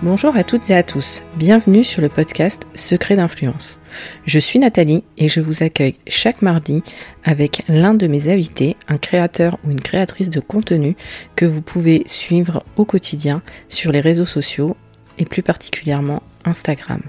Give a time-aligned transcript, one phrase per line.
[0.00, 3.80] Bonjour à toutes et à tous, bienvenue sur le podcast Secret d'influence.
[4.26, 6.84] Je suis Nathalie et je vous accueille chaque mardi
[7.24, 10.94] avec l'un de mes invités, un créateur ou une créatrice de contenu
[11.34, 14.76] que vous pouvez suivre au quotidien sur les réseaux sociaux
[15.18, 17.02] et plus particulièrement Instagram.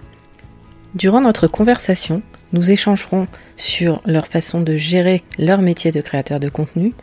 [0.95, 6.49] Durant notre conversation, nous échangerons sur leur façon de gérer leur métier de créateur de
[6.49, 6.95] contenu,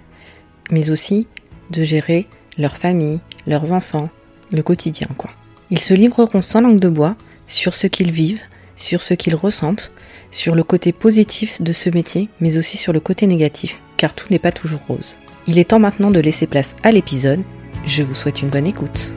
[0.73, 1.29] mais aussi
[1.71, 2.27] de gérer
[2.59, 4.11] leur famille, leurs enfants,
[4.51, 5.31] le quotidien quoi.
[5.71, 7.17] Ils se livreront sans langue de bois
[7.49, 8.43] sur ce qu'ils vivent,
[8.77, 9.91] sur ce qu'ils ressentent,
[10.31, 14.27] sur le côté positif de ce métier, mais aussi sur le côté négatif, car tout
[14.31, 15.17] n'est pas toujours rose.
[15.49, 17.43] Il est temps maintenant de laisser place à l'épisode.
[17.85, 19.13] Je vous souhaite une bonne écoute.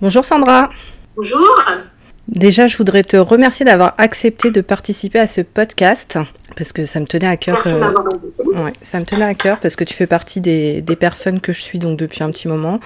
[0.00, 0.70] Bonjour Sandra.
[1.16, 1.90] Bonjour.
[2.28, 6.18] Déjà, je voudrais te remercier d'avoir accepté de participer à ce podcast
[6.56, 7.60] parce que ça me tenait à cœur.
[7.64, 8.04] Merci d'avoir
[8.64, 11.52] ouais, ça me tenait à cœur parce que tu fais partie des, des personnes que
[11.52, 12.80] je suis donc depuis un petit moment,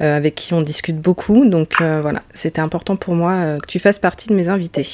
[0.00, 1.44] euh, avec qui on discute beaucoup.
[1.44, 4.88] Donc euh, voilà, c'était important pour moi euh, que tu fasses partie de mes invités.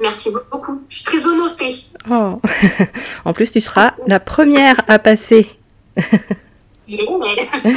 [0.00, 0.82] Merci beaucoup.
[0.88, 1.74] Je suis très honorée.
[2.10, 2.40] Oh.
[3.24, 5.46] en plus, tu seras la première à passer.
[6.88, 7.04] Yeah.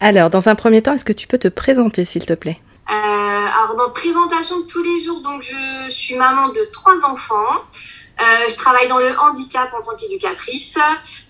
[0.00, 2.58] Alors, dans un premier temps, est-ce que tu peux te présenter, s'il te plaît?
[3.76, 7.62] Euh, alors, dans présentation de tous les jours, donc je suis maman de trois enfants.
[8.18, 10.78] Euh, je travaille dans le handicap en tant qu'éducatrice.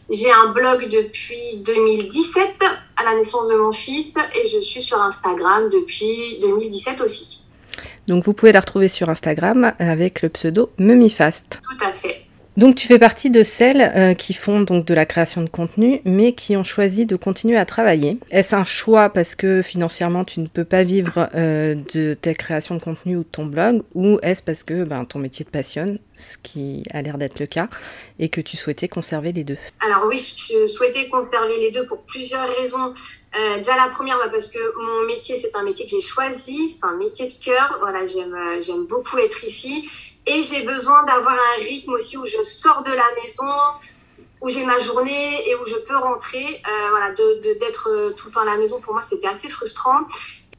[0.09, 2.63] J'ai un blog depuis 2017,
[2.97, 7.43] à la naissance de mon fils, et je suis sur Instagram depuis 2017 aussi.
[8.07, 11.61] Donc, vous pouvez la retrouver sur Instagram avec le pseudo Mumifast.
[11.63, 12.26] Tout à fait.
[12.57, 16.01] Donc, tu fais partie de celles euh, qui font donc de la création de contenu,
[16.07, 18.19] mais qui ont choisi de continuer à travailler.
[18.31, 22.75] Est-ce un choix parce que financièrement tu ne peux pas vivre euh, de ta création
[22.77, 25.99] de contenu ou de ton blog, ou est-ce parce que ben, ton métier te passionne,
[26.17, 27.69] ce qui a l'air d'être le cas,
[28.19, 29.59] et que tu souhaitais conserver les deux?
[29.81, 32.95] Alors oui, je souhaitais conserver les deux pour plusieurs raisons.
[33.39, 36.71] Euh, déjà la première, bah, parce que mon métier, c'est un métier que j'ai choisi,
[36.71, 37.77] c'est un métier de cœur.
[37.81, 39.87] Voilà, j'aime, j'aime beaucoup être ici,
[40.27, 43.53] et j'ai besoin d'avoir un rythme aussi où je sors de la maison,
[44.41, 46.45] où j'ai ma journée et où je peux rentrer.
[46.45, 50.01] Euh, voilà, d'être euh, tout le temps à la maison pour moi, c'était assez frustrant.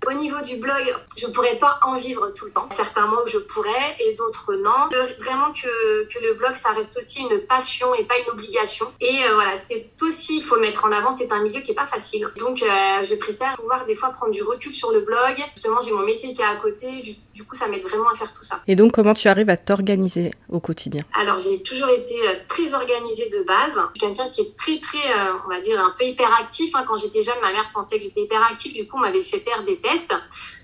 [0.06, 0.84] Au niveau du blog,
[1.18, 2.68] je pourrais pas en vivre tout le temps.
[2.72, 4.88] Certains mois je pourrais et d'autres non.
[4.92, 8.86] Le- vraiment que, que le blog, ça reste aussi une passion et pas une obligation.
[9.02, 11.72] Et euh, voilà, c'est aussi, il faut le mettre en avant, c'est un milieu qui
[11.72, 12.30] est pas facile.
[12.38, 12.68] Donc, euh,
[13.04, 15.36] je préfère pouvoir des fois prendre du recul sur le blog.
[15.56, 17.02] Justement, j'ai mon métier qui est à côté.
[17.02, 18.62] Du, du coup, ça m'aide vraiment à faire tout ça.
[18.68, 21.02] Et donc, comment tu arrives à t'organiser au quotidien?
[21.14, 23.74] Alors, j'ai toujours été euh, très organisée de base.
[23.96, 26.74] Je suis quelqu'un qui est très, très, euh, on va dire, un peu hyperactif.
[26.76, 26.86] hein.
[26.88, 28.74] Quand j'étais jeune, ma mère pensait que j'étais hyperactive.
[28.74, 29.87] Du coup, on m'avait fait faire des tests.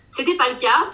[0.09, 0.89] C'était pas le cas.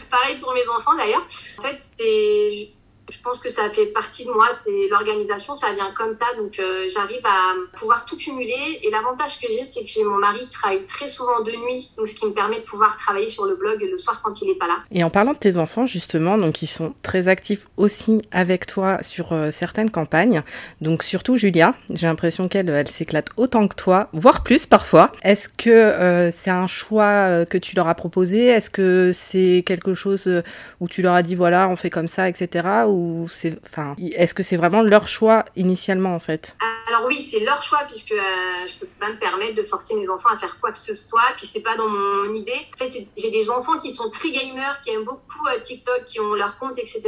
[0.10, 1.24] Pareil pour mes enfants, d'ailleurs.
[1.58, 2.74] En fait, c'était...
[3.10, 6.58] Je, pense que ça fait partie de moi, c'est l'organisation, ça vient comme ça, donc
[6.58, 8.80] euh, j'arrive à pouvoir tout cumuler.
[8.82, 11.90] Et l'avantage que j'ai, c'est que j'ai mon mari qui travaille très souvent de nuit,
[11.96, 14.50] donc ce qui me permet de pouvoir travailler sur le blog le soir quand il
[14.50, 14.76] est pas là.
[14.90, 19.02] Et en parlant de tes enfants, justement, donc ils sont très actifs aussi avec toi
[19.02, 20.42] sur euh, certaines campagnes.
[20.80, 25.12] Donc surtout Julia, j'ai l'impression qu'elle elle s'éclate autant que toi, voire plus parfois.
[25.22, 28.46] Est-ce que euh, c'est un choix que tu leur as proposé?
[28.46, 30.42] Est-ce que c'est quelque chose
[30.80, 32.84] où tu leur as dit voilà, on fait comme ça, etc.
[32.94, 36.56] enfin, est-ce que c'est vraiment leur choix initialement en fait?
[36.88, 40.08] Alors oui, c'est leur choix puisque euh, je peux pas me permettre de forcer mes
[40.08, 41.22] enfants à faire quoi que ce soit.
[41.36, 42.60] Puis c'est pas dans mon idée.
[42.74, 46.20] En fait, j'ai des enfants qui sont très gamers, qui aiment beaucoup euh, TikTok, qui
[46.20, 47.02] ont leur compte, etc.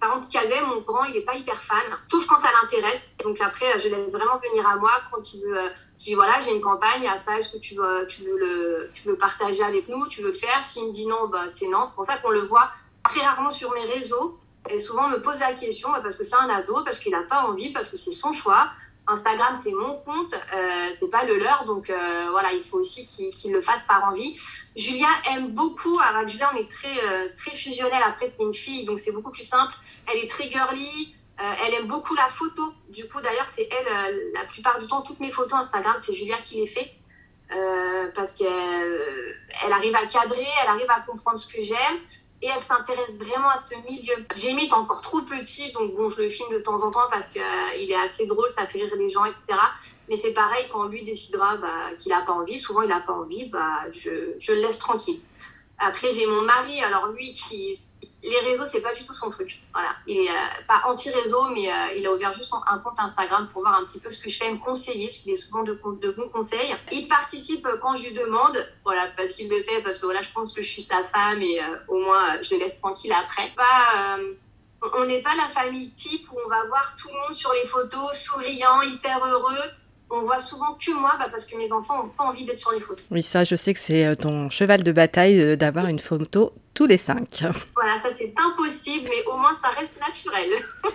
[0.00, 3.08] Par exemple, Kazem, mon grand, il est pas hyper fan, sauf quand ça l'intéresse.
[3.24, 5.58] Donc après, euh, je laisse vraiment venir à moi quand il veut.
[5.58, 5.68] euh,
[6.00, 8.90] je dis voilà, j'ai une campagne, à ça, est-ce que tu veux, tu veux le,
[8.94, 10.64] tu veux partager avec nous, tu veux le faire?
[10.64, 11.86] S'il me dit non, bah c'est non.
[11.90, 12.70] C'est pour ça qu'on le voit
[13.04, 14.39] très rarement sur mes réseaux.
[14.68, 17.22] Et souvent, me pose la question bah, parce que c'est un ado, parce qu'il n'a
[17.22, 18.70] pas envie, parce que c'est son choix.
[19.06, 23.06] Instagram, c'est mon compte, euh, c'est pas le leur, donc euh, voilà, il faut aussi
[23.06, 24.38] qu'il qu'il le fasse par envie.
[24.76, 25.98] Julia aime beaucoup.
[25.98, 28.00] Alors Julia, on est très euh, très fusionnel.
[28.04, 29.72] Après, c'est une fille, donc c'est beaucoup plus simple.
[30.12, 31.16] Elle est très girly.
[31.40, 32.62] euh, elle aime beaucoup la photo.
[32.90, 36.14] Du coup, d'ailleurs, c'est elle euh, la plupart du temps toutes mes photos Instagram, c'est
[36.14, 36.92] Julia qui les fait.
[38.14, 38.46] Parce qu'elle
[39.64, 41.98] elle arrive à cadrer, elle arrive à comprendre ce que j'aime
[42.42, 44.14] et elle s'intéresse vraiment à ce milieu.
[44.36, 47.26] Jamie est encore trop petit, donc bon, je le filme de temps en temps parce
[47.28, 49.58] qu'il est assez drôle, ça fait rire les gens, etc.
[50.08, 53.12] Mais c'est pareil, quand lui décidera bah, qu'il n'a pas envie, souvent il n'a pas
[53.12, 55.20] envie, bah, je, je le laisse tranquille.
[55.78, 57.78] Après, j'ai mon mari, alors lui, qui
[58.22, 59.62] les réseaux, c'est pas du tout son truc.
[59.72, 63.48] Voilà, il est euh, pas anti-réseau, mais euh, il a ouvert juste un compte Instagram
[63.52, 65.62] pour voir un petit peu ce que je fais, me conseiller, parce qu'il est souvent
[65.62, 66.74] de, de bons conseils.
[66.92, 70.30] Il participe quand je lui demande, voilà, parce qu'il le fait, parce que voilà, je
[70.32, 73.12] pense que je suis sa femme et euh, au moins euh, je le laisse tranquille
[73.12, 73.50] après.
[73.56, 74.34] Pas, euh,
[74.98, 77.64] on n'est pas la famille type où on va voir tout le monde sur les
[77.64, 79.58] photos souriant, hyper heureux.
[80.10, 82.72] On voit souvent que moi bah, parce que mes enfants n'ont pas envie d'être sur
[82.72, 83.04] les photos.
[83.10, 86.52] Oui, ça, je sais que c'est euh, ton cheval de bataille euh, d'avoir une photo
[86.74, 87.42] tous les cinq.
[87.74, 90.50] Voilà, ça c'est impossible, mais au moins ça reste naturel.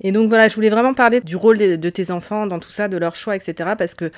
[0.00, 2.88] Et donc voilà, je voulais vraiment parler du rôle de, tes enfants dans tout ça,
[2.88, 3.74] de leur choix, etc.
[3.78, 4.10] Parce que,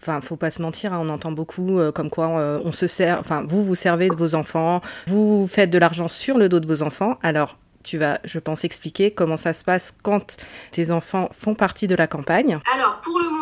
[0.00, 2.28] enfin, faut pas se mentir, hein, on entend beaucoup euh, comme quoi
[2.62, 6.36] on se sert, enfin, vous vous servez de vos enfants, vous faites de l'argent sur
[6.38, 7.18] le dos de vos enfants.
[7.22, 7.56] Alors,
[7.88, 10.36] tu vas, je pense, expliquer comment ça se passe quand
[10.72, 12.60] tes enfants font partie de la campagne.
[12.74, 13.37] Alors, pour le moment,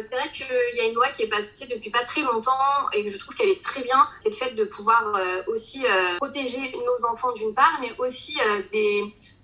[0.00, 2.52] c'est vrai qu'il y a une loi qui est passée depuis pas très longtemps
[2.92, 4.08] et que je trouve qu'elle est très bien.
[4.20, 8.38] C'est le fait de pouvoir euh, aussi euh, protéger nos enfants d'une part, mais aussi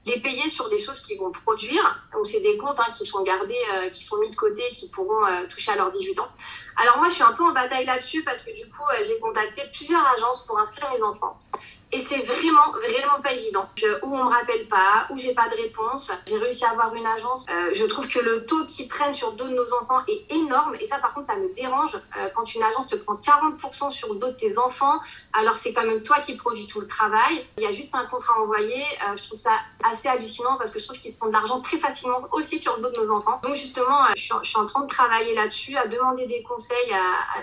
[0.07, 2.05] les payer sur des choses qu'ils vont produire.
[2.13, 3.55] Donc, c'est des comptes hein, qui sont gardés,
[3.93, 6.29] qui sont mis de côté, qui pourront toucher à leurs 18 ans.
[6.77, 9.63] Alors, moi, je suis un peu en bataille là-dessus parce que du coup, j'ai contacté
[9.73, 11.39] plusieurs agences pour inscrire mes enfants.
[11.93, 13.69] Et c'est vraiment, vraiment pas évident.
[14.03, 16.13] où on me rappelle pas, où j'ai pas de réponse.
[16.27, 17.45] J'ai réussi à avoir une agence.
[17.51, 20.77] Euh, je trouve que le taux qu'ils prennent sur dos de nos enfants est énorme.
[20.79, 21.97] Et ça, par contre, ça me dérange.
[21.97, 25.01] Euh, quand une agence te prend 40% sur le dos de tes enfants,
[25.33, 27.45] alors c'est quand même toi qui produis tout le travail.
[27.59, 28.81] Il y a juste un contrat envoyé.
[28.83, 29.53] Euh, je trouve ça
[29.83, 32.77] assez hallucinant parce que je trouve qu'ils se font de l'argent très facilement aussi sur
[32.77, 33.41] le dos de nos enfants.
[33.43, 36.93] Donc justement, je suis, je, suis, en train de travailler là-dessus, à demander des conseils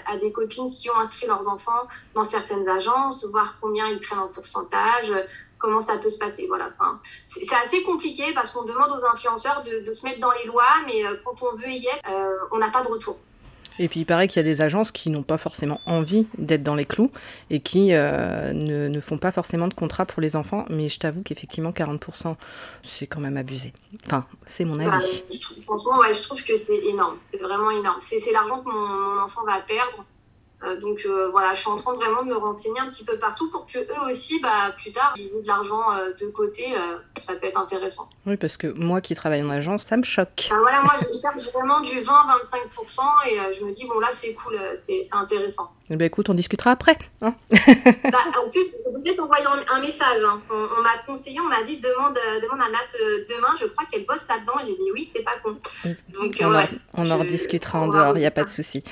[0.06, 4.20] à, des copines qui ont inscrit leurs enfants dans certaines agences, voir combien ils prennent
[4.20, 5.12] en pourcentage,
[5.58, 6.46] comment ça peut se passer.
[6.48, 6.70] Voilà.
[6.80, 10.64] Enfin, c'est assez compliqué parce qu'on demande aux influenceurs de, se mettre dans les lois,
[10.86, 13.18] mais euh, quand on veut y être, euh, on n'a pas de retour.
[13.80, 16.64] Et puis il paraît qu'il y a des agences qui n'ont pas forcément envie d'être
[16.64, 17.12] dans les clous
[17.52, 20.66] et qui euh, ne, ne, font pas forcément de contrat pour les enfants.
[20.70, 22.36] Mais je t'avoue qu'effectivement, 40%,
[22.82, 23.74] c'est quand même abusé.
[24.08, 24.90] Enfin, c'est mon avis.
[24.90, 25.00] Bah,
[25.66, 27.18] franchement, ouais, je trouve que c'est énorme.
[27.32, 28.00] C'est vraiment énorme.
[28.02, 30.06] C'est l'argent que mon, mon, enfant va perdre.
[30.64, 33.20] Euh, donc euh, voilà, je suis en train vraiment de me renseigner un petit peu
[33.20, 36.66] partout pour que eux aussi, bah, plus tard, ils aient de l'argent euh, de côté.
[37.22, 38.10] ça peut être intéressant.
[38.26, 40.50] Oui, parce que moi qui travaille en agence, ça me choque.
[40.50, 44.60] Voilà, moi je cherche vraiment du 20-25% et je me dis, bon là c'est cool,
[44.76, 45.72] c'est intéressant.
[45.90, 46.98] Eh ben écoute, on discutera après.
[47.22, 50.24] Hein bah, en plus, je devais t'envoyer un message.
[50.24, 50.42] Hein.
[50.50, 54.28] On, m'a conseillé, on m'a dit, demande, demande à Nat demain, je crois qu'elle bosse
[54.28, 54.54] là-dedans.
[54.66, 55.58] J'ai dit oui, c'est pas con.
[56.10, 58.84] Donc, on, ouais, en, on en rediscutera en dehors, il n'y a pas de souci.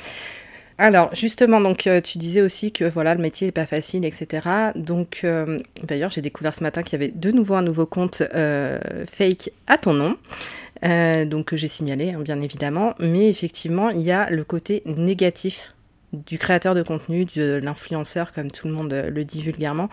[0.77, 4.47] Alors justement, donc euh, tu disais aussi que voilà le métier n'est pas facile, etc.
[4.75, 8.23] Donc euh, d'ailleurs j'ai découvert ce matin qu'il y avait de nouveau un nouveau compte
[8.33, 8.77] euh,
[9.09, 10.17] fake à ton nom.
[11.27, 15.73] donc que j'ai signalé hein, bien évidemment, mais effectivement il y a le côté négatif
[16.11, 19.89] du créateur de contenu, de l'influenceur, comme tout le monde le dit vulgairement,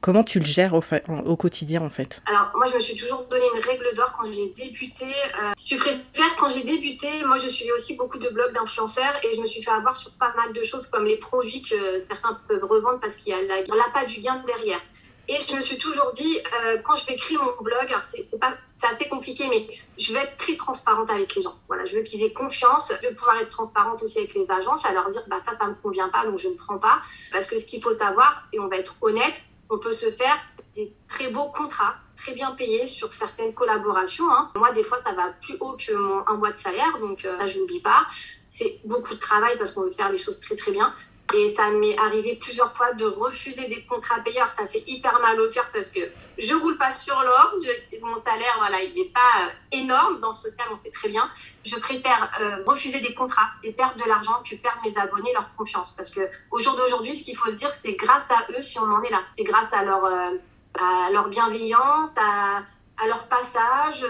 [0.00, 2.22] Comment tu le gères au, quotidien en fait?
[2.24, 5.04] Alors moi je me suis toujours donné une règle d'or quand j'ai débuté.
[5.04, 9.14] Euh, si tu préfères, quand j'ai débuté, moi je suivais aussi beaucoup de blogs d'influenceurs
[9.22, 12.00] et je me suis fait avoir sur pas mal de choses comme les produits que
[12.00, 14.80] certains peuvent revendre parce qu'il y a pas du gain derrière.
[15.28, 19.08] Et je me suis toujours dit, euh, quand je vais créer mon blog, c'est assez
[19.08, 21.54] compliqué, mais je veux être très transparente avec les gens.
[21.68, 22.92] Voilà, je veux qu'ils aient confiance.
[23.00, 25.68] Je veux pouvoir être transparente aussi avec les agences, à leur dire, bah ça, ça
[25.68, 27.00] me convient pas, donc je ne prends pas.
[27.30, 30.38] Parce que ce qu'il faut savoir, et on va être honnête, on peut se faire
[30.74, 34.30] des très beaux contrats, très bien payés sur certaines collaborations.
[34.30, 34.50] Hein.
[34.56, 37.38] Moi, des fois, ça va plus haut que mon un mois de salaire, donc euh,
[37.38, 38.06] ça, je n'oublie pas.
[38.48, 40.92] C'est beaucoup de travail parce qu'on veut faire les choses très, très bien.
[41.32, 44.50] Et ça m'est arrivé plusieurs fois de refuser des contrats payeurs.
[44.50, 46.00] Ça fait hyper mal au cœur parce que
[46.38, 47.54] je roule pas sur l'or.
[48.02, 50.20] Mon salaire, voilà, il n'est pas euh, énorme.
[50.20, 51.30] Dans ce cas, on sait très bien.
[51.64, 55.54] Je préfère euh, refuser des contrats et perdre de l'argent que perdre mes abonnés, leur
[55.56, 55.92] confiance.
[55.92, 56.20] Parce que
[56.50, 59.02] au jour d'aujourd'hui, ce qu'il faut se dire, c'est grâce à eux si on en
[59.02, 59.22] est là.
[59.32, 60.36] C'est grâce à leur, euh,
[60.80, 62.64] à leur bienveillance, à,
[63.00, 64.04] à leur passage,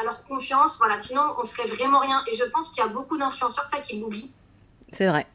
[0.00, 0.78] à leur confiance.
[0.78, 2.22] Voilà, sinon, on serait vraiment rien.
[2.32, 4.32] Et je pense qu'il y a beaucoup d'influenceurs, ça, qui l'oublient.
[4.90, 5.26] C'est vrai.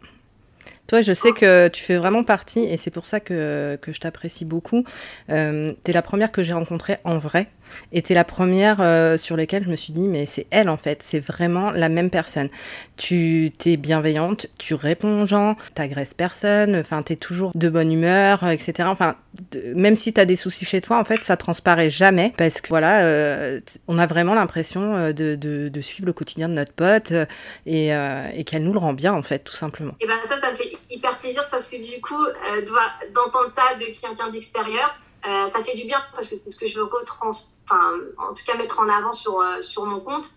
[1.02, 4.84] Je sais que tu fais vraiment partie, et c'est pour ça que, je t'apprécie beaucoup.
[5.30, 7.48] Euh, tu es la première que j'ai rencontrée en vrai,
[7.92, 10.70] et tu es la première euh, sur laquelle je me suis dit, mais c'est elle
[10.70, 12.50] en fait, c'est vraiment la même personne.
[12.98, 17.92] Tu es bienveillante, tu réponds aux gens, t'agresses personne, enfin, tu es toujours de bonne
[17.92, 18.90] humeur, etc.
[18.92, 19.16] Enfin,
[19.76, 22.70] même si tu as des soucis chez toi, en fait, ça transparaît jamais, parce que
[22.70, 27.26] voilà, euh, on a vraiment l'impression euh, de, suivre le quotidien de notre pote, euh,
[27.66, 29.94] et, euh, qu'elle nous le rend bien, en fait, tout simplement.
[30.00, 32.62] Et ben ça, ça me fait hyper plaisir parce que du coup, euh,
[33.14, 34.96] d'entendre ça de quelqu'un d'extérieur,
[35.26, 37.32] euh, ça fait du bien parce que c'est ce que je veux retrans
[37.70, 40.30] enfin, en tout cas mettre en avant sur, euh, sur mon compte.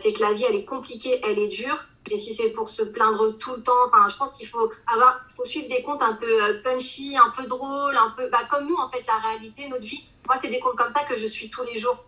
[0.00, 1.84] C'est que la vie, elle est compliquée, elle est dure.
[2.10, 5.20] Et si c'est pour se plaindre tout le temps, enfin, je pense qu'il faut avoir,
[5.36, 8.76] faut suivre des comptes un peu punchy, un peu drôles, un peu, bah, comme nous,
[8.76, 10.08] en fait, la réalité, notre vie.
[10.26, 12.02] Moi, c'est des comptes comme ça que je suis tous les jours.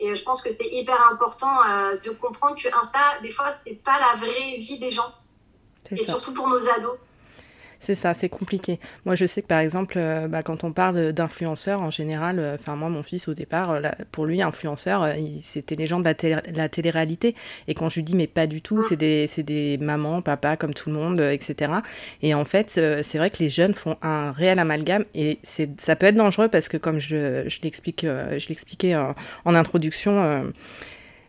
[0.00, 1.60] Et je pense que c'est hyper important
[2.04, 5.14] de comprendre que Insta, des fois, c'est pas la vraie vie des gens.
[5.92, 6.12] Et ça.
[6.12, 6.98] surtout pour nos ados.
[7.78, 8.80] C'est ça, c'est compliqué.
[9.04, 12.54] Moi, je sais que par exemple, euh, bah, quand on parle d'influenceurs, en général, euh,
[12.54, 15.06] enfin moi, mon fils au départ, euh, pour lui, influenceur,
[15.42, 17.34] c'était les gens de la, télé la télé-réalité.
[17.68, 20.74] Et quand je lui dis, mais pas du tout, c'est des, des mamans, papas, comme
[20.74, 21.72] tout le monde, etc.
[22.22, 26.06] Et en fait, c'est vrai que les jeunes font un réel amalgame et ça peut
[26.06, 30.52] être dangereux parce que, comme je, je l'expliquais en, introduction,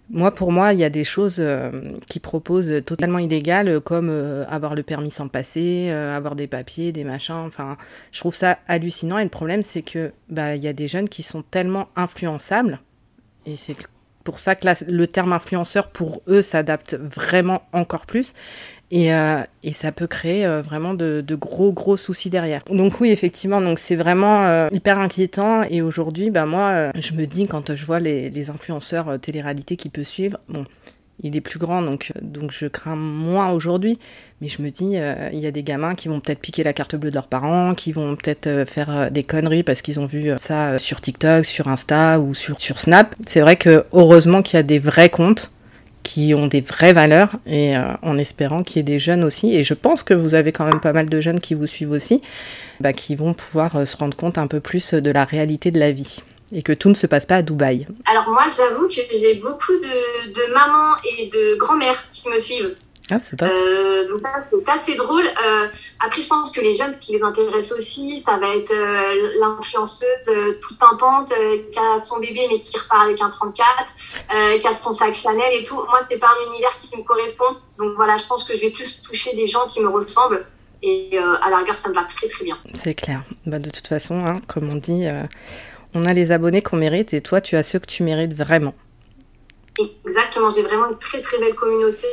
[0.09, 1.69] moi, pour moi, il y a des choses euh,
[2.07, 6.91] qui proposent totalement illégales, comme euh, avoir le permis sans passer, euh, avoir des papiers,
[6.93, 7.35] des machins.
[7.35, 7.77] Enfin,
[8.11, 9.17] je trouve ça hallucinant.
[9.17, 12.79] Et le problème, c'est que bah, il y a des jeunes qui sont tellement influençables,
[13.45, 13.75] et c'est
[14.23, 18.33] pour ça que le terme influenceur pour eux s'adapte vraiment encore plus.
[18.89, 22.63] Et, euh, et, ça peut créer euh, vraiment de, gros gros soucis derrière.
[22.71, 25.63] Donc oui effectivement donc c'est vraiment euh, hyper inquiétant.
[25.63, 30.05] Et aujourd'hui bah moi je me dis quand je vois les, influenceurs télé-réalité qui peuvent
[30.05, 30.63] suivre bon
[31.23, 33.99] il est plus grand donc donc je crains moins aujourd'hui.
[34.39, 34.95] Mais je me dis
[35.33, 37.75] il y a des gamins qui vont peut-être piquer la carte bleue de leurs parents
[37.75, 42.21] qui vont peut-être faire des conneries parce qu'ils ont vu ça sur TikTok sur Insta
[42.21, 43.15] ou sur sur Snap.
[43.25, 45.51] C'est vrai que heureusement qu'il y a des vrais comptes
[46.07, 49.53] qui ont des vraies valeurs et euh, en espérant qu'il y ait des jeunes aussi.
[49.53, 51.91] Et je pense que vous avez quand même pas mal de jeunes qui vous suivent
[51.91, 52.21] aussi,
[52.79, 55.79] bah, qui vont pouvoir euh, se rendre compte un peu plus de la réalité de
[55.79, 56.19] la vie
[56.53, 57.85] et que tout ne se passe pas à Dubaï.
[58.05, 62.73] Alors moi, j'avoue que j'ai beaucoup de, de mamans et de grand-mères qui me suivent.
[63.09, 65.23] Ah, c'est euh, donc c'est assez drôle.
[65.23, 65.67] Euh,
[66.05, 69.39] après, je pense que les jeunes, ce qui les intéresse aussi, ça va être euh,
[69.39, 71.31] l'influenceuse euh, toute pimpante
[71.71, 75.53] qui a son bébé mais qui repart avec un 34, qui a son sac Chanel
[75.53, 75.75] et tout.
[75.75, 77.55] Moi, c'est pas un univers qui me correspond.
[77.77, 80.45] Donc voilà, je pense que je vais plus toucher des gens qui me ressemblent.
[80.83, 82.57] Et à la rigueur, ça me va très très bien.
[82.73, 83.23] C'est clair.
[83.45, 85.07] Bah, de toute façon, hein, comme on dit,
[85.93, 88.75] on a les abonnés qu'on mérite et toi, tu as ceux que tu mérites vraiment.
[90.05, 92.07] Exactement, j'ai vraiment une très très belle communauté.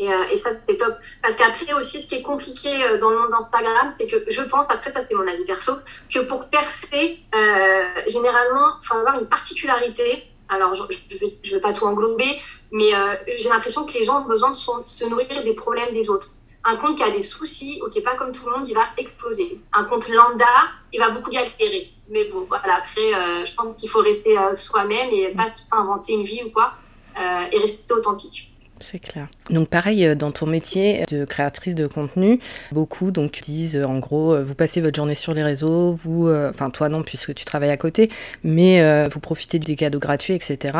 [0.00, 0.94] Et, euh, et ça, c'est top.
[1.22, 4.40] Parce qu'après aussi, ce qui est compliqué euh, dans le monde d'Instagram, c'est que je
[4.40, 5.72] pense, après ça c'est mon avis perso,
[6.12, 10.24] que pour percer, euh, généralement, il faut avoir une particularité.
[10.48, 12.24] Alors, je ne vais, pas tout englober,
[12.72, 12.90] mais
[13.38, 16.30] j'ai l'impression que les gens ont besoin de se nourrir des problèmes des autres.
[16.64, 18.74] Un compte qui a des soucis ou qui n'est pas comme tout le monde, il
[18.74, 19.60] va exploser.
[19.72, 20.44] Un compte lambda,
[20.92, 21.92] il va beaucoup galérer.
[22.08, 26.42] Mais bon, voilà, après, je pense qu'il faut rester soi-même et pas inventer une vie
[26.44, 26.72] ou quoi,
[27.16, 28.50] et rester authentique.
[28.80, 29.28] C'est clair.
[29.50, 32.40] Donc pareil, euh, dans ton métier de créatrice de contenu,
[32.72, 36.30] beaucoup donc disent euh, en gros, euh, vous passez votre journée sur les réseaux, vous,
[36.30, 38.08] enfin toi non puisque tu travailles à côté,
[38.42, 40.78] mais vous profitez des cadeaux gratuits, etc.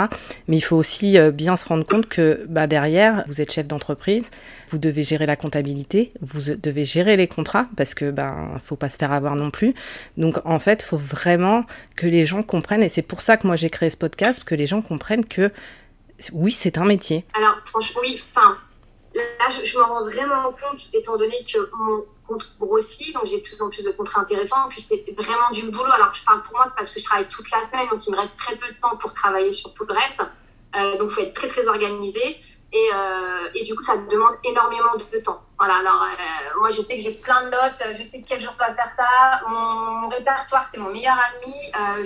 [0.49, 4.31] Mais il faut aussi bien se rendre compte que bah, derrière, vous êtes chef d'entreprise,
[4.71, 8.89] vous devez gérer la comptabilité, vous devez gérer les contrats parce que ben faut pas
[8.89, 9.75] se faire avoir non plus.
[10.17, 11.65] Donc en fait, faut vraiment
[11.97, 14.55] que les gens comprennent et c'est pour ça que moi j'ai créé ce podcast, que
[14.55, 15.51] les gens comprennent que
[16.33, 17.25] oui, c'est un métier.
[17.35, 18.57] Alors, franchement, oui, enfin,
[19.15, 23.43] là, je, me rends vraiment compte, étant donné que mon compte grossit, donc j'ai de
[23.43, 25.91] plus en plus de contrats intéressants, puis c'est vraiment du boulot.
[25.93, 28.17] Alors, je parle pour moi parce que je travaille toute la semaine, donc il me
[28.19, 30.23] reste très peu de temps pour travailler sur tout le reste.
[30.77, 32.41] Euh, donc, il faut être très, très organisé.
[32.73, 35.43] Et, euh, et, du coup, ça demande énormément de temps.
[35.59, 38.53] Voilà, alors euh, moi, je sais que j'ai plein de notes, je sais quel jour
[38.53, 39.49] je dois faire ça.
[39.49, 41.53] Mon, répertoire, c'est mon meilleur ami.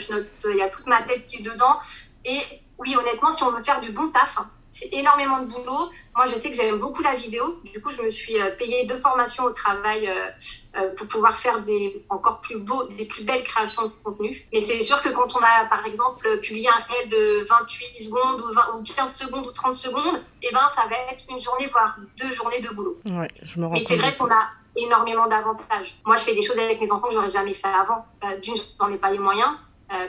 [0.00, 1.78] Je note, il y a toute ma tête qui est dedans.
[2.24, 2.40] Et
[2.78, 4.38] oui, honnêtement, si on veut faire du bon taf,
[4.74, 5.90] c'est énormément de boulot.
[6.16, 7.60] Moi, je sais que j'aime beaucoup la vidéo.
[7.72, 10.30] Du coup, je me suis euh, payé deux formations au travail euh,
[10.76, 14.44] euh, pour pouvoir faire des encore plus beaux, des plus belles créations de contenu.
[14.52, 18.40] Mais c'est sûr que quand on a, par exemple, publié un réel de 28 secondes
[18.40, 21.66] ou, 20, ou 15 secondes ou 30 secondes, eh ben, ça va être une journée,
[21.66, 22.98] voire deux journées de boulot.
[23.10, 25.94] Ouais, je me rends Mais c'est vrai qu'on a énormément d'avantages.
[26.04, 28.04] Moi, je fais des choses avec mes enfants que j'aurais jamais fait avant.
[28.42, 29.52] D'une, je n'en ai pas les moyens.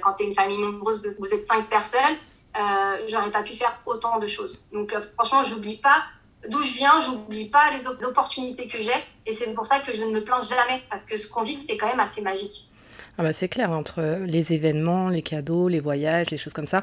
[0.01, 2.17] Quand tu es une famille nombreuse, vous êtes cinq personnes
[2.57, 4.61] euh, j'aurais pas pu faire autant de choses.
[4.71, 6.03] Donc euh, franchement, j'oublie pas
[6.49, 8.93] d'où je viens, j'oublie pas les opportunités que j'ai,
[9.25, 11.55] et c'est pour ça que je ne me plains jamais, parce que ce qu'on vit,
[11.55, 12.69] c'est quand même assez magique.
[13.17, 16.81] Ah bah c'est clair, entre les événements, les cadeaux, les voyages, les choses comme ça,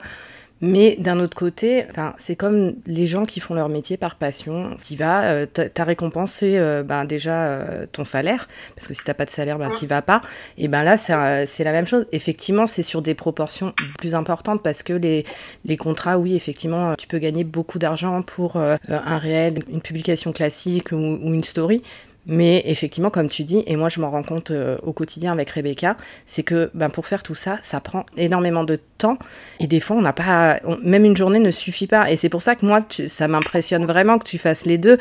[0.63, 1.87] mais d'un autre côté,
[2.19, 4.77] c'est comme les gens qui font leur métier par passion.
[4.81, 9.03] Tu vas, euh, ta récompense c'est euh, ben, déjà euh, ton salaire, parce que si
[9.03, 10.21] t'as pas de salaire, ben tu vas pas.
[10.57, 12.07] Et ben là, c'est la même chose.
[12.13, 15.25] Effectivement, c'est sur des proportions plus importantes parce que les,
[15.65, 20.93] les contrats, oui, effectivement, tu peux gagner beaucoup d'argent pour un réel, une publication classique
[20.93, 21.83] ou, ou une story.
[22.27, 25.51] Mais effectivement, comme tu dis, et moi je m'en rends compte euh, au quotidien avec
[25.51, 29.19] Rebecca, c'est que ben, pour faire tout ça, ça prend énormément de temps.
[29.59, 30.61] Et des fois, on n'a pas.
[30.83, 32.11] même une journée ne suffit pas.
[32.11, 34.99] Et c'est pour ça que moi, ça m'impressionne vraiment que tu fasses les deux.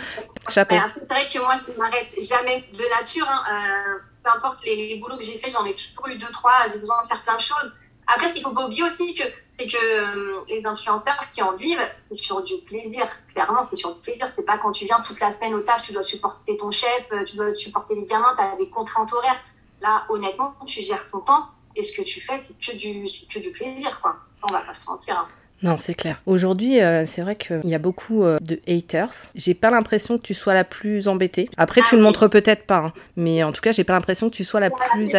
[0.48, 3.28] C'est vrai que moi, je ne m'arrête jamais de nature.
[3.30, 3.44] Hein.
[3.52, 6.68] Euh, peu importe les, boulots que j'ai fait, j'en ai toujours eu deux, trois.
[6.72, 7.74] J'ai besoin de faire plein de choses.
[8.08, 9.24] Après, ce qu'il faut pas oublier aussi, que,
[9.62, 13.08] c'est que euh, les influenceurs qui en vivent, c'est sur du plaisir.
[13.34, 14.28] Clairement, c'est sur du plaisir.
[14.36, 17.08] C'est pas quand tu viens toute la semaine au taf, tu dois supporter ton chef,
[17.12, 19.42] euh, tu dois supporter les gamins, tu as des contraintes horaires.
[19.82, 23.40] Là, honnêtement, tu gères ton temps et ce que tu fais, c'est que du, que
[23.40, 24.16] du plaisir, quoi.
[24.50, 25.16] On va pas se mentir.
[25.18, 25.28] Hein.
[25.64, 26.22] Non, c'est clair.
[26.26, 29.14] Aujourd'hui, euh, c'est vrai qu'il y a beaucoup de haters.
[29.36, 31.50] J'ai pas l'impression que tu sois la plus embêtée.
[31.58, 32.94] Après, tu ah, le montres peut-être pas, hein.
[33.16, 35.16] mais en tout cas, j'ai pas l'impression que tu sois la plus.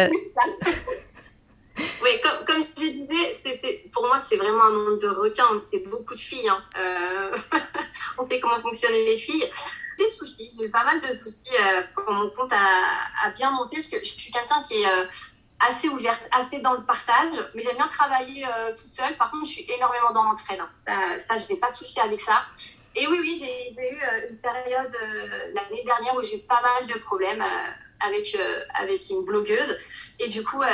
[1.77, 5.61] Oui, comme, comme je disais, pour moi, c'est vraiment un monde de requins.
[5.71, 6.49] C'est beaucoup de filles.
[6.49, 6.63] Hein.
[6.77, 7.37] Euh,
[8.17, 9.49] on sait comment fonctionnent les filles.
[9.97, 13.87] Des soucis, j'ai eu pas mal de soucis euh, mon compte a, bien monté, parce
[13.87, 15.05] que je suis quelqu'un qui est euh,
[15.59, 19.15] assez ouverte, assez dans le partage, mais j'aime bien travailler toute seule.
[19.17, 20.59] Par contre, je suis énormément dans l'entraide.
[20.87, 21.19] Hein.
[21.27, 22.43] Ça, je n'ai pas de soucis avec ça.
[22.95, 24.97] Et oui, oui, j'ai, eu une période
[25.53, 27.43] l'année dernière où j'ai eu pas mal de problèmes
[28.03, 29.77] avec, euh, avec une blogueuse.
[30.19, 30.67] Et du coup, euh,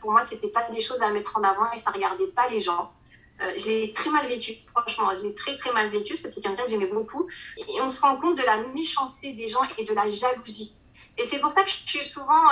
[0.00, 2.60] pour moi, c'était pas des choses à mettre en avant et ça regardait pas les
[2.60, 2.92] gens.
[3.40, 6.30] Euh, je l'ai très mal vécu, franchement, je l'ai très très mal vécu parce que
[6.30, 7.28] c'est quelqu'un que j'aimais beaucoup.
[7.56, 10.76] Et on se rend compte de la méchanceté des gens et de la jalousie.
[11.18, 12.48] Et c'est pour ça que je suis souvent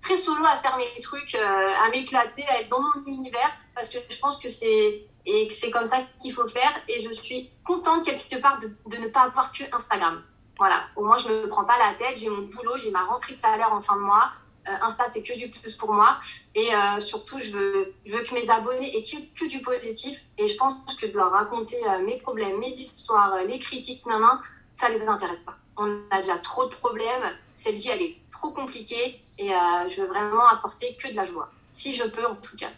[0.00, 3.98] très solo à faire mes trucs, à m'éclater, à être dans mon univers, parce que
[4.08, 6.72] je pense que c'est et c'est comme ça qu'il faut faire.
[6.88, 10.22] Et je suis contente quelque part de, de ne pas avoir que Instagram.
[10.60, 13.04] Voilà, au moins je ne me prends pas la tête, j'ai mon boulot, j'ai ma
[13.04, 14.30] rentrée de salaire en fin de mois.
[14.68, 16.18] Euh, Insta, c'est que du plus pour moi.
[16.54, 20.22] Et euh, surtout, je veux, que mes abonnés aient que, du positif.
[20.36, 24.18] Et je pense que de leur raconter euh, mes problèmes, mes histoires, les critiques, non,
[24.18, 24.38] non,
[24.70, 25.56] ça les intéresse pas.
[25.78, 27.24] On a déjà trop de problèmes.
[27.56, 29.18] Cette vie, elle est trop compliquée.
[29.38, 29.48] Et
[29.88, 31.50] je veux vraiment apporter que de la joie.
[31.68, 32.68] Si je peux, en tout cas.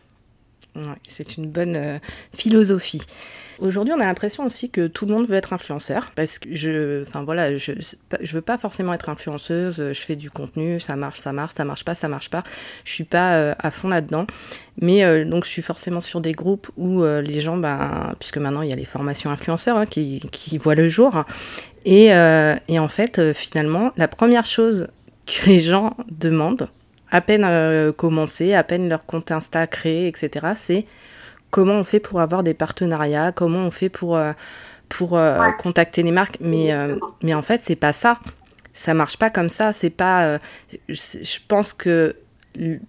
[1.07, 2.01] C'est une bonne
[2.35, 3.03] philosophie.
[3.63, 7.03] Aujourd'hui, on a l'impression aussi que tout le monde veut être influenceur parce que je,
[7.03, 7.73] enfin voilà, je,
[8.33, 9.77] veux pas forcément être influenceuse.
[9.77, 12.43] Je fais du contenu, ça marche, ça marche, ça marche pas, ça marche pas.
[12.85, 14.27] Je suis pas euh, à fond là-dedans,
[14.81, 18.39] mais euh, donc je suis forcément sur des groupes où euh, les gens, ben, puisque
[18.39, 20.21] maintenant il y a les formations influenceurs hein, qui,
[20.59, 21.25] voient le jour,
[21.85, 24.89] et en fait, finalement, la première chose
[25.27, 26.69] que les gens demandent,
[27.13, 30.87] à peine commencé, à peine leur compte Insta créé, etc., c'est
[31.53, 34.33] comment on fait pour avoir des partenariats, comment on fait pour, euh,
[34.89, 36.39] pour euh, contacter les marques.
[36.41, 38.19] Mais, euh, mais en fait, c'est pas ça.
[38.73, 39.73] Ça marche pas comme ça.
[39.73, 40.39] C'est pas.
[40.89, 42.17] je pense que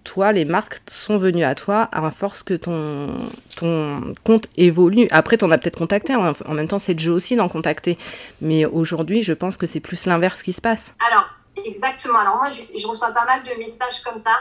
[0.02, 5.06] toi, les marques sont venues à toi à force que ton, ton compte évolue.
[5.10, 6.14] Après, tu en as peut-être contacté.
[6.14, 7.98] En, même temps, c'est le jeu aussi d'en contacter.
[8.40, 10.94] Mais aujourd'hui, je pense que c'est plus l'inverse qui se passe.
[11.10, 11.33] Alors,
[11.64, 12.18] exactement.
[12.18, 14.38] Alors, moi, je, reçois pas mal de messages comme ça.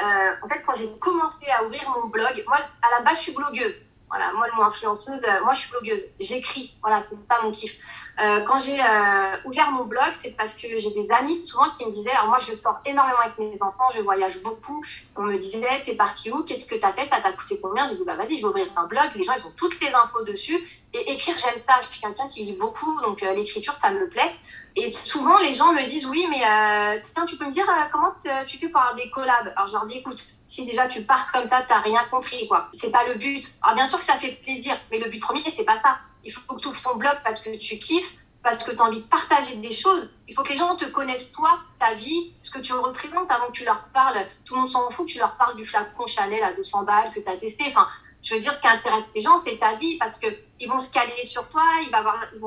[0.00, 3.22] Euh, en fait, quand j'ai commencé à ouvrir mon blog, moi, à la base, je
[3.22, 3.74] suis blogueuse.
[4.08, 6.02] Voilà, moi, le mot influenceuse, euh, moi, je suis blogueuse.
[6.20, 6.76] J'écris.
[6.82, 7.76] Voilà, c'est ça mon kiff.
[8.22, 11.84] Euh, quand j'ai euh, ouvert mon blog, c'est parce que j'ai des amis souvent qui
[11.84, 14.84] me disaient, alors moi, je sors énormément avec mes enfants, je voyage beaucoup.
[15.16, 16.44] On me disait, t'es parti où?
[16.44, 17.08] Qu'est-ce que t'as fait?
[17.08, 17.86] Ça t'a coûté combien?
[17.86, 19.04] J'ai dit, bah vas-y, je vais ouvrir un blog.
[19.16, 20.56] Les gens, ils ont toutes les infos dessus.
[20.92, 21.74] Et écrire, j'aime ça.
[21.82, 24.32] Je suis quelqu'un qui lit beaucoup, donc l'écriture, ça me plaît.
[24.76, 28.12] Et souvent, les gens me disent, oui, mais euh, tiens, tu peux me dire comment
[28.46, 29.52] tu fais pour avoir des collabs?
[29.56, 32.68] Alors, je leur dis, écoute, si déjà tu pars comme ça, t'as rien compris, quoi.
[32.72, 33.44] C'est pas le but.
[33.62, 35.98] Alors, bien sûr que ça fait plaisir, mais le but premier, c'est pas ça.
[36.24, 38.84] Il faut que tu ouvres ton blog parce que tu kiffes, parce que tu as
[38.84, 40.10] envie de partager des choses.
[40.28, 43.46] Il faut que les gens te connaissent, toi, ta vie, ce que tu représentes avant
[43.46, 44.26] que tu leur parles.
[44.44, 47.20] Tout le monde s'en fout tu leur parles du flacon Chanel à 200 balles que
[47.20, 47.64] tu as testé.
[47.68, 47.88] Enfin,
[48.22, 50.92] je veux dire, ce qui intéresse les gens, c'est ta vie parce qu'ils vont se
[50.92, 52.40] caler sur toi, il va avoir, il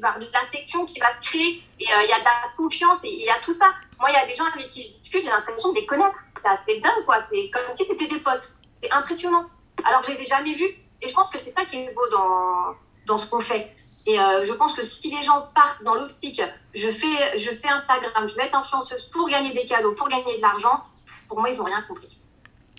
[0.00, 2.50] va avoir de l'affection qui va se créer et euh, il y a de la
[2.56, 3.72] confiance et il y a tout ça.
[3.98, 6.16] Moi, il y a des gens avec qui je discute, j'ai l'impression de les connaître.
[6.36, 7.24] C'est assez dingue, quoi.
[7.30, 8.54] C'est comme si c'était des potes.
[8.80, 9.46] C'est impressionnant.
[9.84, 12.08] Alors, je les ai jamais vus et je pense que c'est ça qui est beau
[12.10, 12.74] dans,
[13.10, 13.74] dans ce qu'on fait.
[14.06, 16.40] Et euh, je pense que si les gens partent dans l'optique,
[16.74, 20.36] je fais, je fais Instagram, je vais être influenceuse pour gagner des cadeaux, pour gagner
[20.36, 20.84] de l'argent,
[21.28, 22.18] pour moi, ils n'ont rien compris.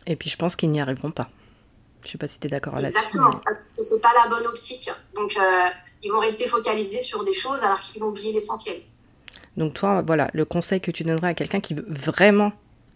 [0.07, 1.29] Et puis, je pense qu'ils n'y arriveront pas.
[2.01, 2.97] Je ne sais pas si tu es d'accord là-dessus.
[2.97, 4.89] Exactement, parce que ce n'est pas la bonne optique.
[5.15, 5.69] Donc, euh,
[6.01, 8.81] ils vont rester focalisés sur des choses alors qu'ils vont oublier l'essentiel.
[9.57, 12.51] Donc, toi, voilà, le conseil que tu donnerais à quelqu'un qui veut vraiment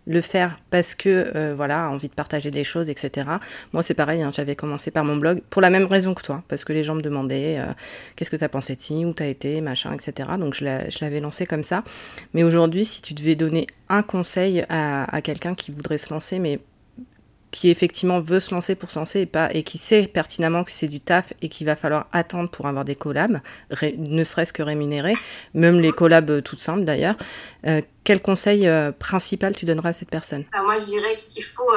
[0.08, 3.28] le faire parce que euh, voilà envie de partager des choses etc
[3.74, 6.44] moi c'est pareil hein, j'avais commencé par mon blog pour la même raison que toi
[6.48, 7.72] parce que les gens me demandaient euh,
[8.16, 10.64] qu'est-ce que tu as pensé de ci où tu as été machin etc donc je
[11.02, 11.84] l'avais lancé comme ça.
[12.34, 16.40] Mais aujourd'hui si tu devais donner un conseil à, à quelqu'un qui voudrait se lancer
[16.40, 16.60] mais
[17.56, 20.72] qui effectivement veut se lancer pour se lancer et, pas, et qui sait pertinemment que
[20.72, 23.40] c'est du taf et qu'il va falloir attendre pour avoir des collabs,
[23.98, 25.16] ne serait-ce que rémunérés,
[25.54, 27.16] même les collabs euh, toutes simples d'ailleurs,
[27.66, 30.44] euh, quel conseil euh, principal tu donneras à cette personne?
[30.66, 31.72] Moi, je dirais qu'il faut,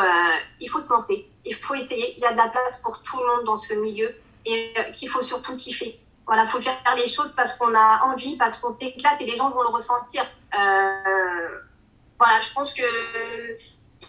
[0.60, 2.14] il faut se lancer, il faut essayer.
[2.16, 4.10] Il y a de la place pour tout le monde dans ce milieu
[4.46, 6.00] et qu'il faut surtout kiffer.
[6.26, 9.36] Voilà, il faut faire les choses parce qu'on a envie, parce qu'on s'éclate et les
[9.36, 10.26] gens vont le ressentir.
[10.52, 12.82] voilà, je pense que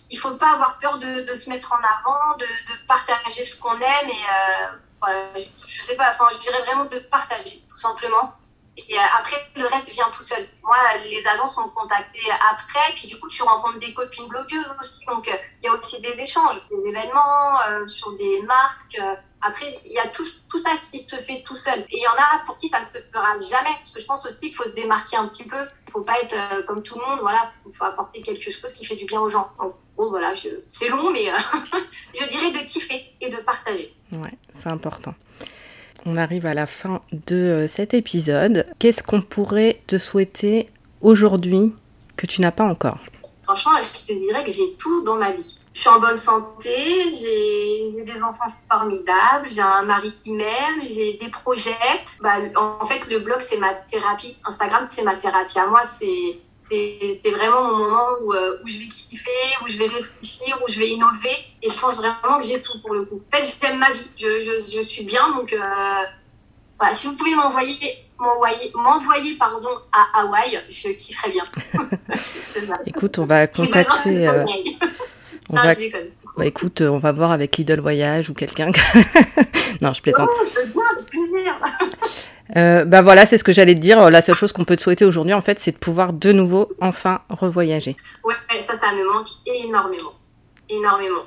[0.10, 2.46] il faut pas avoir peur de, se mettre en avant, de,
[2.88, 7.64] partager ce qu'on aime et euh, je, sais pas, enfin, je dirais vraiment de partager,
[7.70, 8.34] tout simplement.
[8.78, 10.48] Et euh, après, le reste vient tout seul.
[10.64, 12.20] Moi, les agences m'ont contacté
[12.52, 15.06] après, puis du coup, tu rencontres des copines blogueuses aussi.
[15.06, 19.00] Donc, euh, il y a aussi des échanges, des événements sur des marques.
[19.42, 21.80] Après, il y a tout, tout ça qui se fait tout seul.
[21.80, 23.76] Et il y en a pour qui ça ne se fera jamais.
[23.80, 25.66] Parce que je pense aussi qu'il faut se démarquer un petit peu.
[25.88, 27.20] Il faut pas être comme tout le monde.
[27.22, 29.50] Voilà, il faut apporter quelque chose qui fait du bien aux gens.
[29.58, 30.50] En gros, voilà, je...
[30.68, 31.26] c'est long, mais
[32.20, 33.94] je dirais de kiffer et de partager.
[34.12, 35.14] Ouais, c'est important.
[36.06, 38.66] On arrive à la fin de cet épisode.
[38.80, 40.70] Qu'est-ce qu'on pourrait te souhaiter
[41.02, 41.74] aujourd'hui
[42.16, 43.00] que tu n'as pas encore?
[43.44, 45.60] Franchement, je te dirais que j'ai tout dans ma vie.
[45.80, 51.14] Je suis en bonne santé, j'ai des enfants formidables, j'ai un mari qui m'aime, j'ai
[51.14, 51.72] des projets.
[52.20, 54.36] Bah, en fait, le blog, c'est ma thérapie.
[54.44, 55.84] Instagram, c'est ma thérapie à moi.
[55.86, 59.32] C'est vraiment mon moment où, euh, où, je vais kiffer,
[59.64, 61.38] où je vais réfléchir, où je vais innover.
[61.62, 63.22] Et je pense vraiment que j'ai tout pour le coup.
[63.32, 64.12] En fait, j'aime ma vie.
[64.18, 65.34] Je, je, je, suis bien.
[65.34, 65.60] Donc, euh,
[66.78, 66.94] voilà.
[66.94, 68.06] si vous pouvez m'envoyer
[68.76, 71.46] m'envoyer pardon à Hawaï, je kifferais bien.
[72.86, 74.28] Écoute, on va contacter.
[75.50, 75.76] Euh, on non, va...
[76.38, 78.72] Bah, écoute, on va voir avec Lidl Voyage ou quelqu'un.
[79.82, 80.30] non, je plaisante.
[80.32, 81.56] Oh, je veux bien, avec plaisir.
[82.58, 84.10] Euh, bah voilà, c'est ce que j'allais te dire.
[84.10, 86.72] La seule chose qu'on peut te souhaiter aujourd'hui, en fait, c'est de pouvoir de nouveau
[86.82, 87.96] enfin revoyager.
[88.24, 90.14] Ouais, ça, ça me manque énormément.
[90.68, 91.26] Énormément.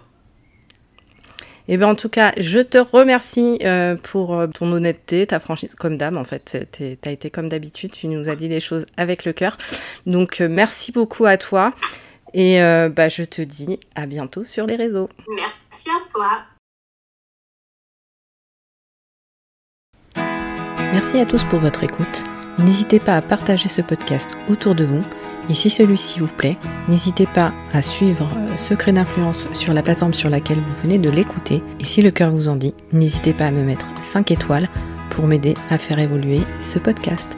[1.68, 5.38] Et eh bien en tout cas, je te remercie euh, pour euh, ton honnêteté, ta
[5.38, 6.66] franchise comme dame en fait.
[6.72, 9.56] Tu as été comme d'habitude, tu nous as dit les choses avec le cœur.
[10.04, 11.70] Donc euh, merci beaucoup à toi
[12.34, 15.08] et euh, bah, je te dis à bientôt sur les réseaux.
[15.28, 16.38] Merci à toi.
[20.92, 22.24] Merci à tous pour votre écoute.
[22.58, 25.02] N'hésitez pas à partager ce podcast autour de vous.
[25.50, 30.14] Et si celui-ci vous plaît, n'hésitez pas à suivre euh, Secret d'influence sur la plateforme
[30.14, 31.62] sur laquelle vous venez de l'écouter.
[31.80, 34.68] Et si le cœur vous en dit, n'hésitez pas à me mettre 5 étoiles
[35.10, 37.36] pour m'aider à faire évoluer ce podcast.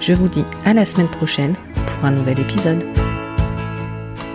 [0.00, 1.54] Je vous dis à la semaine prochaine
[1.86, 2.84] pour un nouvel épisode.